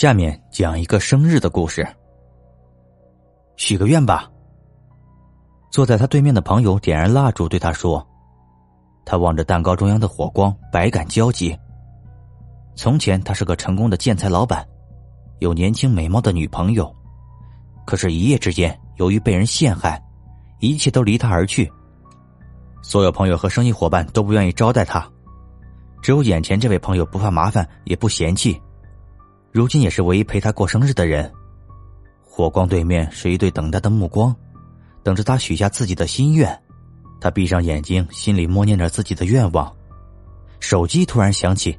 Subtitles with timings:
[0.00, 1.86] 下面讲一个生日的故事。
[3.56, 4.30] 许个愿吧。
[5.70, 8.02] 坐在他对面的朋友点燃蜡烛，对他说
[9.04, 11.54] ：“他望着蛋糕中央的火光，百感交集。
[12.74, 14.66] 从前他是个成功的建材老板，
[15.40, 16.90] 有年轻美貌的女朋友，
[17.84, 20.02] 可是，一夜之间，由于被人陷害，
[20.60, 21.70] 一切都离他而去。
[22.80, 25.06] 所有朋友和生意伙伴都不愿意招待他，
[26.00, 28.58] 只有眼前这位朋友不怕麻烦，也不嫌弃。”
[29.52, 31.30] 如今也是唯一陪他过生日的人。
[32.22, 34.34] 火光对面是一对等待的目光，
[35.02, 36.58] 等着他许下自己的心愿。
[37.20, 39.70] 他闭上眼睛，心里默念着自己的愿望。
[40.60, 41.76] 手机突然响起，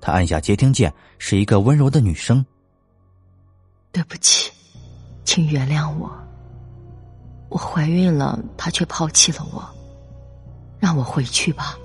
[0.00, 2.44] 他按下接听键，是一个温柔的女声
[3.92, 4.50] ：“对不起，
[5.24, 6.10] 请原谅我。
[7.50, 9.62] 我怀孕了，他却抛弃了我，
[10.78, 11.76] 让我回去吧。”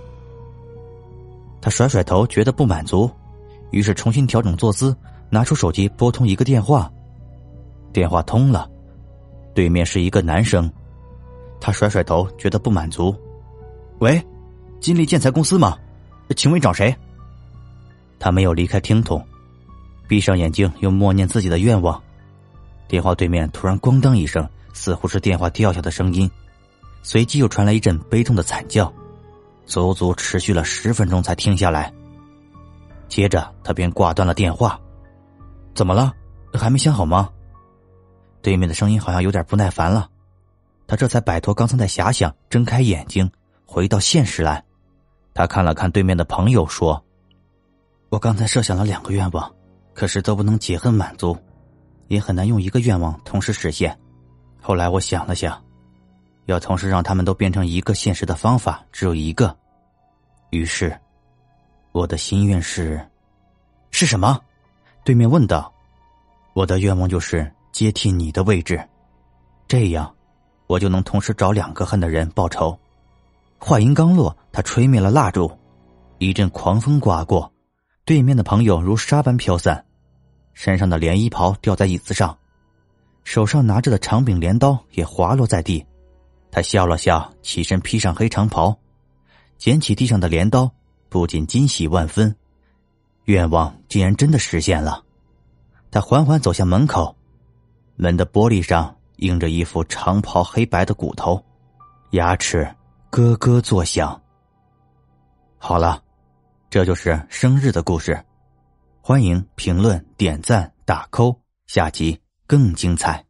[1.62, 3.12] 他甩甩头，觉得不满足，
[3.72, 4.96] 于是重新调整坐姿。
[5.30, 6.92] 拿出手机拨通一个电话，
[7.92, 8.70] 电话通了，
[9.54, 10.72] 对面是一个男生，
[11.60, 13.16] 他甩甩头，觉得不满足。
[14.00, 14.22] 喂，
[14.80, 15.78] 金立建材公司吗？
[16.36, 16.96] 请问找谁？
[18.20, 19.24] 他没有离开听筒，
[20.08, 22.02] 闭上眼睛，又默念自己的愿望。
[22.88, 26.30] 电话对面突然咣当一声，似乎是电话掉下的声音，
[27.04, 28.92] 随即又传来一阵悲痛的惨叫，
[29.66, 31.92] 足足持续了十分钟才停下来。
[33.08, 34.80] 接着他便挂断了电话。
[35.76, 36.12] 怎么了？
[36.54, 37.30] 还没想好吗？
[38.42, 40.10] 对面的声音好像有点不耐烦了，
[40.88, 43.30] 他这才摆脱刚才的遐想，睁开眼睛，
[43.66, 44.64] 回到现实来。
[45.34, 47.04] 他看了看对面的朋友，说
[48.08, 49.54] ：“我刚才设想了两个愿望，
[49.94, 51.38] 可是都不能解恨满足，
[52.08, 54.00] 也很难用一个愿望同时实现。
[54.62, 55.62] 后来我想了想，
[56.46, 59.54] 要同时让他们都变成一个现实的方法只有一个。
[60.52, 60.98] 于是，
[61.92, 63.06] 我的心愿是，
[63.92, 64.40] 是什么？”
[65.06, 65.72] 对面问道
[66.54, 68.84] ：“我的愿望就是接替你的位置，
[69.68, 70.12] 这样
[70.66, 72.76] 我就能同时找两个恨的人报仇。”
[73.60, 75.52] 话音刚落，他吹灭了蜡烛，
[76.18, 77.54] 一阵狂风刮过，
[78.04, 79.86] 对面的朋友如沙般飘散，
[80.54, 82.36] 身上的连衣袍掉在椅子上，
[83.24, 85.86] 手上拿着的长柄镰刀也滑落在地。
[86.50, 88.76] 他笑了笑，起身披上黑长袍，
[89.60, 90.72] 捡起地上的镰刀，
[91.10, 92.36] 不禁惊喜万分。
[93.26, 95.04] 愿望竟然真的实现了，
[95.90, 97.16] 他缓缓走向门口，
[97.96, 101.44] 门的玻璃上映着一副长袍黑白的骨头，
[102.12, 102.70] 牙齿
[103.10, 104.22] 咯咯作响。
[105.58, 106.04] 好了，
[106.70, 108.24] 这就是生日的故事，
[109.02, 113.25] 欢迎评论、点赞、打 call，下集更精彩。